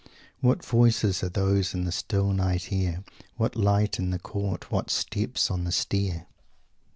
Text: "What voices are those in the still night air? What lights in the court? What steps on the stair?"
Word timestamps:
"What 0.39 0.65
voices 0.65 1.21
are 1.21 1.29
those 1.29 1.75
in 1.75 1.83
the 1.85 1.91
still 1.91 2.33
night 2.33 2.69
air? 2.71 3.03
What 3.37 3.55
lights 3.55 3.99
in 3.99 4.09
the 4.09 4.17
court? 4.17 4.71
What 4.71 4.89
steps 4.89 5.51
on 5.51 5.63
the 5.63 5.71
stair?" 5.71 6.25